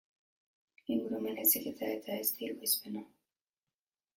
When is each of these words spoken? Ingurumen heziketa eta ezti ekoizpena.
Ingurumen 0.93 1.37
heziketa 1.41 1.91
eta 1.99 2.17
ezti 2.25 2.51
ekoizpena. 2.55 3.05